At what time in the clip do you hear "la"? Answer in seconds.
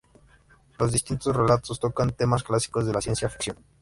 2.93-3.01